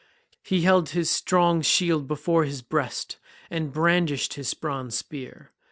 [0.41, 3.17] He held his strong shield before his breast,
[3.51, 5.51] and brandished his bronze spear.